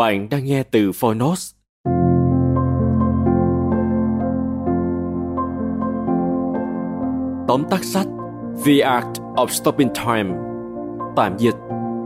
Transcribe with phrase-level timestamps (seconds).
[0.00, 1.54] Bạn đang nghe từ Phonos.
[7.48, 8.06] Tóm tắt sách,
[8.64, 10.30] The Art of Stopping Time.
[11.16, 11.54] Tạm dịch,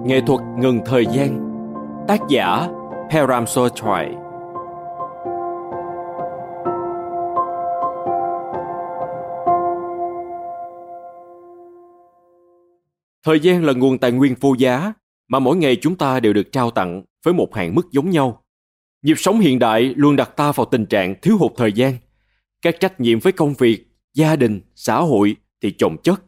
[0.04, 1.54] Nghệ thuật ngừng thời gian.
[2.08, 2.68] Tác giả
[3.10, 4.14] Param Sochai
[13.24, 14.92] Thời gian là nguồn tài nguyên vô giá
[15.28, 18.44] mà mỗi ngày chúng ta đều được trao tặng với một hạn mức giống nhau.
[19.02, 21.94] Nhịp sống hiện đại luôn đặt ta vào tình trạng thiếu hụt thời gian.
[22.62, 26.22] Các trách nhiệm với công việc, gia đình, xã hội thì chồng chất,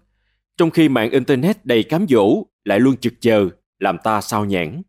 [0.56, 4.82] trong khi mạng Internet đầy cám dỗ lại luôn trực chờ, làm ta sao nhãn.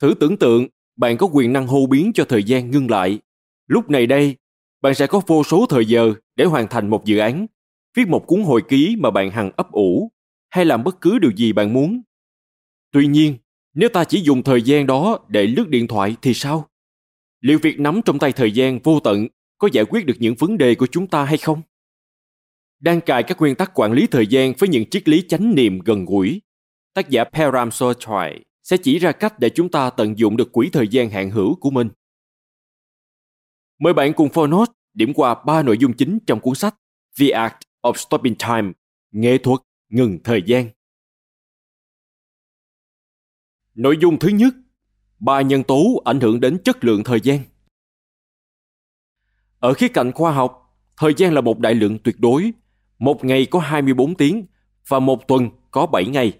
[0.00, 3.18] Thử tưởng tượng, bạn có quyền năng hô biến cho thời gian ngưng lại.
[3.66, 4.36] Lúc này đây,
[4.80, 7.46] bạn sẽ có vô số thời giờ để hoàn thành một dự án,
[7.96, 10.12] viết một cuốn hồi ký mà bạn hằng ấp ủ,
[10.50, 12.02] hay làm bất cứ điều gì bạn muốn.
[12.92, 13.36] Tuy nhiên,
[13.74, 16.68] nếu ta chỉ dùng thời gian đó để lướt điện thoại thì sao?
[17.40, 19.26] Liệu việc nắm trong tay thời gian vô tận
[19.58, 21.62] có giải quyết được những vấn đề của chúng ta hay không?
[22.80, 25.78] Đang cài các nguyên tắc quản lý thời gian với những triết lý chánh niệm
[25.78, 26.42] gần gũi,
[26.94, 30.70] tác giả Param Sochai sẽ chỉ ra cách để chúng ta tận dụng được quỹ
[30.72, 31.88] thời gian hạn hữu của mình.
[33.78, 36.74] Mời bạn cùng Fornos điểm qua ba nội dung chính trong cuốn sách
[37.18, 38.72] The Art of Stopping Time,
[39.10, 40.68] nghệ thuật ngừng thời gian.
[43.74, 44.54] Nội dung thứ nhất,
[45.18, 47.38] ba nhân tố ảnh hưởng đến chất lượng thời gian.
[49.58, 52.52] Ở khía cạnh khoa học, thời gian là một đại lượng tuyệt đối.
[52.98, 54.46] Một ngày có 24 tiếng
[54.88, 56.38] và một tuần có 7 ngày.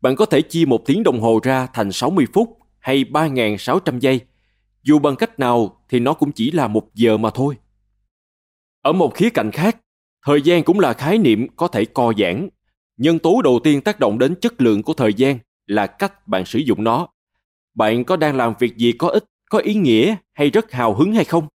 [0.00, 4.20] Bạn có thể chia một tiếng đồng hồ ra thành 60 phút hay 3.600 giây.
[4.82, 7.56] Dù bằng cách nào thì nó cũng chỉ là một giờ mà thôi.
[8.82, 9.76] Ở một khía cạnh khác,
[10.26, 12.48] thời gian cũng là khái niệm có thể co giãn.
[12.96, 15.38] Nhân tố đầu tiên tác động đến chất lượng của thời gian
[15.70, 17.08] là cách bạn sử dụng nó.
[17.74, 21.12] Bạn có đang làm việc gì có ích, có ý nghĩa hay rất hào hứng
[21.12, 21.48] hay không?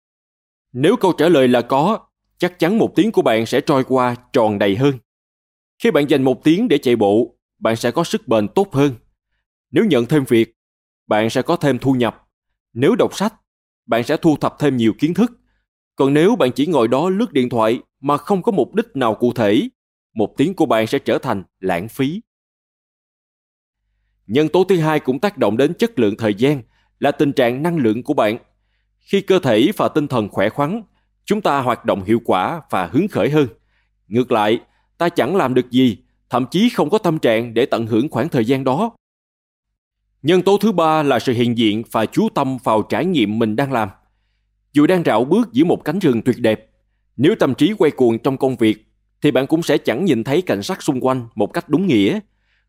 [0.74, 2.00] Nếu câu trả lời là có,
[2.38, 4.98] chắc chắn một tiếng của bạn sẽ trôi qua tròn đầy hơn.
[5.84, 8.96] Khi bạn dành một tiếng để chạy bộ, bạn sẽ có sức bền tốt hơn.
[9.72, 10.56] Nếu nhận thêm việc,
[11.08, 12.28] bạn sẽ có thêm thu nhập.
[12.74, 13.34] Nếu đọc sách,
[13.86, 15.32] bạn sẽ thu thập thêm nhiều kiến thức.
[15.96, 19.16] Còn nếu bạn chỉ ngồi đó lướt điện thoại mà không có mục đích nào
[19.16, 19.70] cụ thể,
[20.16, 22.22] một tiếng của bạn sẽ trở thành lãng phí.
[24.28, 26.62] Nhân tố thứ hai cũng tác động đến chất lượng thời gian
[27.00, 28.38] là tình trạng năng lượng của bạn.
[29.00, 30.82] Khi cơ thể và tinh thần khỏe khoắn,
[31.26, 33.48] chúng ta hoạt động hiệu quả và hứng khởi hơn.
[34.08, 34.60] Ngược lại,
[34.98, 35.98] ta chẳng làm được gì,
[36.30, 38.92] thậm chí không có tâm trạng để tận hưởng khoảng thời gian đó.
[40.22, 43.56] Nhân tố thứ ba là sự hiện diện và chú tâm vào trải nghiệm mình
[43.56, 43.90] đang làm.
[44.74, 46.70] Dù đang rảo bước giữa một cánh rừng tuyệt đẹp,
[47.18, 48.86] nếu tâm trí quay cuồng trong công việc,
[49.22, 52.20] thì bạn cũng sẽ chẳng nhìn thấy cảnh sắc xung quanh một cách đúng nghĩa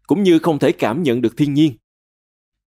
[0.07, 1.73] cũng như không thể cảm nhận được thiên nhiên.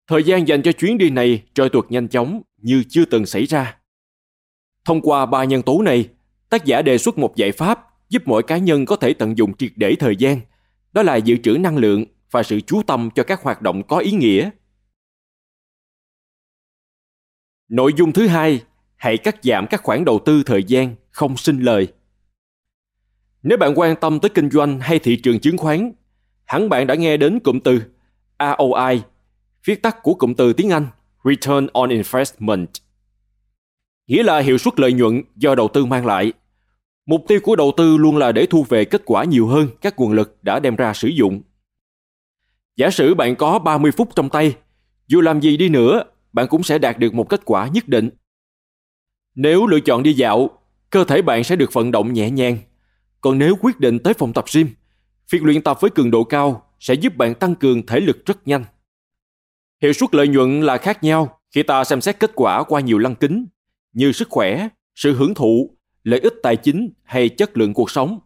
[0.07, 3.45] Thời gian dành cho chuyến đi này trôi tuột nhanh chóng như chưa từng xảy
[3.45, 3.77] ra.
[4.85, 6.09] Thông qua ba nhân tố này,
[6.49, 9.57] tác giả đề xuất một giải pháp giúp mỗi cá nhân có thể tận dụng
[9.57, 10.41] triệt để thời gian,
[10.93, 13.99] đó là dự trữ năng lượng và sự chú tâm cho các hoạt động có
[13.99, 14.51] ý nghĩa.
[17.69, 18.63] Nội dung thứ hai,
[18.97, 21.93] hãy cắt giảm các khoản đầu tư thời gian không sinh lời.
[23.43, 25.93] Nếu bạn quan tâm tới kinh doanh hay thị trường chứng khoán
[26.53, 27.83] hẳn bạn đã nghe đến cụm từ
[28.39, 29.03] ROI,
[29.65, 30.87] viết tắt của cụm từ tiếng Anh
[31.25, 32.69] Return on Investment.
[34.07, 36.33] Nghĩa là hiệu suất lợi nhuận do đầu tư mang lại.
[37.07, 39.99] Mục tiêu của đầu tư luôn là để thu về kết quả nhiều hơn các
[39.99, 41.43] nguồn lực đã đem ra sử dụng.
[42.77, 44.57] Giả sử bạn có 30 phút trong tay,
[45.07, 48.11] dù làm gì đi nữa, bạn cũng sẽ đạt được một kết quả nhất định.
[49.35, 50.51] Nếu lựa chọn đi dạo,
[50.91, 52.59] cơ thể bạn sẽ được vận động nhẹ nhàng.
[53.21, 54.69] Còn nếu quyết định tới phòng tập gym,
[55.31, 58.49] việc luyện tập với cường độ cao sẽ giúp bạn tăng cường thể lực rất
[58.49, 58.65] nhanh.
[59.83, 62.99] Hiệu suất lợi nhuận là khác nhau khi ta xem xét kết quả qua nhiều
[62.99, 63.47] lăng kính,
[63.93, 68.19] như sức khỏe, sự hưởng thụ, lợi ích tài chính hay chất lượng cuộc sống.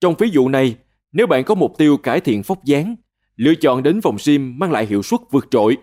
[0.00, 0.76] Trong ví dụ này,
[1.12, 2.96] nếu bạn có mục tiêu cải thiện vóc dáng,
[3.36, 5.76] lựa chọn đến phòng gym mang lại hiệu suất vượt trội.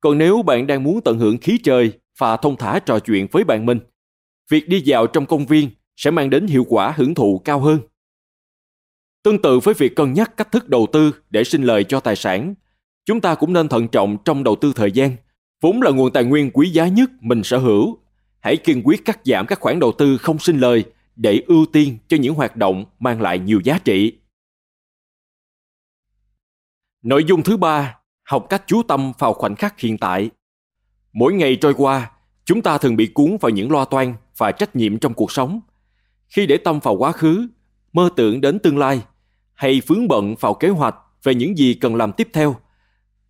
[0.00, 3.44] Còn nếu bạn đang muốn tận hưởng khí trời và thông thả trò chuyện với
[3.44, 3.78] bạn mình,
[4.50, 7.78] việc đi dạo trong công viên sẽ mang đến hiệu quả hưởng thụ cao hơn.
[9.26, 12.16] Tương tự với việc cân nhắc cách thức đầu tư để sinh lời cho tài
[12.16, 12.54] sản,
[13.04, 15.16] chúng ta cũng nên thận trọng trong đầu tư thời gian,
[15.60, 17.98] vốn là nguồn tài nguyên quý giá nhất mình sở hữu.
[18.40, 20.84] Hãy kiên quyết cắt giảm các khoản đầu tư không sinh lời
[21.16, 24.18] để ưu tiên cho những hoạt động mang lại nhiều giá trị.
[27.02, 30.30] Nội dung thứ ba, học cách chú tâm vào khoảnh khắc hiện tại.
[31.12, 32.10] Mỗi ngày trôi qua,
[32.44, 35.60] chúng ta thường bị cuốn vào những lo toan và trách nhiệm trong cuộc sống.
[36.28, 37.48] Khi để tâm vào quá khứ,
[37.92, 39.02] mơ tưởng đến tương lai
[39.56, 42.56] hay vướng bận vào kế hoạch về những gì cần làm tiếp theo,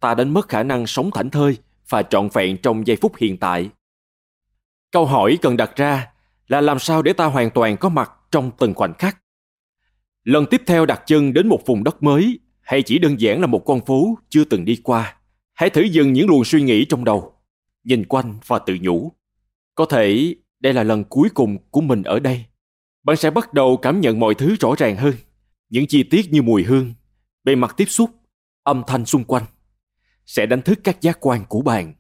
[0.00, 1.58] ta đánh mất khả năng sống thảnh thơi
[1.88, 3.70] và trọn vẹn trong giây phút hiện tại.
[4.92, 6.08] Câu hỏi cần đặt ra
[6.48, 9.16] là làm sao để ta hoàn toàn có mặt trong từng khoảnh khắc.
[10.24, 13.46] Lần tiếp theo đặt chân đến một vùng đất mới hay chỉ đơn giản là
[13.46, 15.16] một con phố chưa từng đi qua,
[15.54, 17.32] hãy thử dừng những luồng suy nghĩ trong đầu,
[17.84, 19.12] nhìn quanh và tự nhủ.
[19.74, 22.44] Có thể đây là lần cuối cùng của mình ở đây.
[23.02, 25.14] Bạn sẽ bắt đầu cảm nhận mọi thứ rõ ràng hơn.
[25.68, 26.94] Những chi tiết như mùi hương,
[27.44, 28.10] bề mặt tiếp xúc,
[28.62, 29.44] âm thanh xung quanh
[30.26, 31.94] sẽ đánh thức các giác quan của bạn.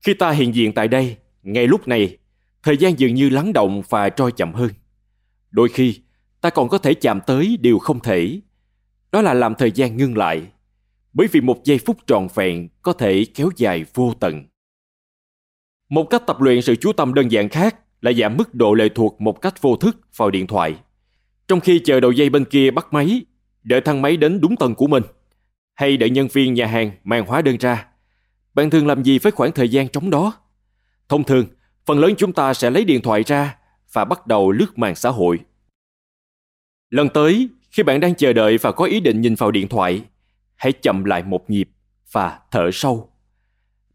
[0.00, 2.18] Khi ta hiện diện tại đây, ngay lúc này,
[2.62, 4.70] thời gian dường như lắng động và trôi chậm hơn.
[5.50, 6.00] Đôi khi,
[6.40, 8.40] ta còn có thể chạm tới điều không thể.
[9.12, 10.46] Đó là làm thời gian ngưng lại,
[11.12, 14.44] bởi vì một giây phút trọn vẹn có thể kéo dài vô tận.
[15.88, 18.88] Một cách tập luyện sự chú tâm đơn giản khác là giảm mức độ lệ
[18.94, 20.76] thuộc một cách vô thức vào điện thoại.
[21.48, 23.24] Trong khi chờ đầu dây bên kia bắt máy,
[23.62, 25.02] đợi thang máy đến đúng tầng của mình,
[25.74, 27.86] hay đợi nhân viên nhà hàng mang hóa đơn ra,
[28.54, 30.32] bạn thường làm gì với khoảng thời gian trống đó?
[31.08, 31.46] Thông thường,
[31.86, 33.56] phần lớn chúng ta sẽ lấy điện thoại ra
[33.92, 35.38] và bắt đầu lướt mạng xã hội.
[36.90, 40.04] Lần tới, khi bạn đang chờ đợi và có ý định nhìn vào điện thoại,
[40.54, 41.68] hãy chậm lại một nhịp
[42.12, 43.10] và thở sâu.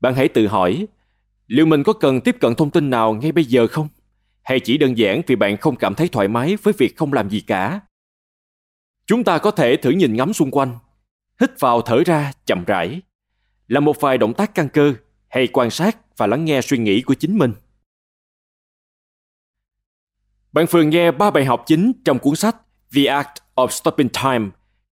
[0.01, 0.88] Bạn hãy tự hỏi,
[1.47, 3.88] liệu mình có cần tiếp cận thông tin nào ngay bây giờ không?
[4.44, 7.30] Hay chỉ đơn giản vì bạn không cảm thấy thoải mái với việc không làm
[7.30, 7.80] gì cả?
[9.06, 10.78] Chúng ta có thể thử nhìn ngắm xung quanh,
[11.40, 13.02] hít vào thở ra chậm rãi,
[13.68, 14.94] làm một vài động tác căng cơ
[15.28, 17.54] hay quan sát và lắng nghe suy nghĩ của chính mình.
[20.52, 22.56] Bạn vừa nghe ba bài học chính trong cuốn sách
[22.96, 24.50] The Art of Stopping Time,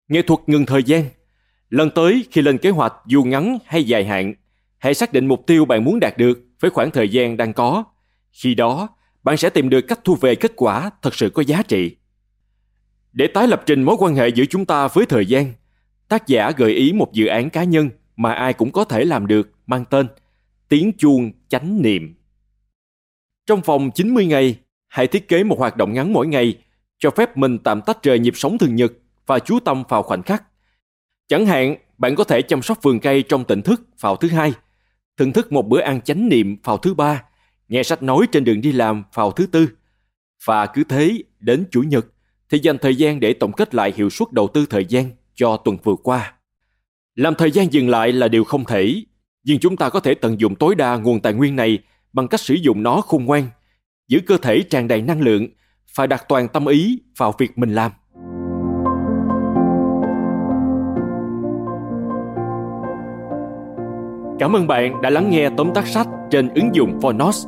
[0.08, 1.04] nghệ thuật ngừng thời gian.
[1.70, 4.34] Lần tới khi lên kế hoạch dù ngắn hay dài hạn,
[4.78, 7.84] hãy xác định mục tiêu bạn muốn đạt được với khoảng thời gian đang có.
[8.32, 8.90] Khi đó,
[9.24, 11.96] bạn sẽ tìm được cách thu về kết quả thật sự có giá trị.
[13.14, 15.54] Để tái lập trình mối quan hệ giữa chúng ta với thời gian,
[16.08, 19.28] tác giả gợi ý một dự án cá nhân mà ai cũng có thể làm
[19.28, 20.08] được mang tên
[20.70, 22.16] Tiếng chuông chánh niệm.
[23.46, 26.58] Trong vòng 90 ngày, hãy thiết kế một hoạt động ngắn mỗi ngày
[26.98, 28.92] cho phép mình tạm tách rời nhịp sống thường nhật
[29.26, 30.44] và chú tâm vào khoảnh khắc.
[31.28, 34.54] Chẳng hạn, bạn có thể chăm sóc vườn cây trong tỉnh thức vào thứ hai,
[35.18, 37.24] thưởng thức một bữa ăn chánh niệm vào thứ ba,
[37.70, 39.70] nghe sách nói trên đường đi làm vào thứ tư.
[40.46, 42.06] Và cứ thế, đến chủ nhật,
[42.50, 45.58] thì dành thời gian để tổng kết lại hiệu suất đầu tư thời gian cho
[45.58, 46.34] tuần vừa qua.
[47.16, 49.04] Làm thời gian dừng lại là điều không thể,
[49.44, 51.80] nhưng chúng ta có thể tận dụng tối đa nguồn tài nguyên này
[52.14, 53.48] bằng cách sử dụng nó khôn ngoan,
[54.08, 55.48] giữ cơ thể tràn đầy năng lượng
[55.96, 57.92] phải đặt toàn tâm ý vào việc mình làm.
[64.40, 67.48] Cảm ơn bạn đã lắng nghe tóm tắt sách trên ứng dụng Phonos.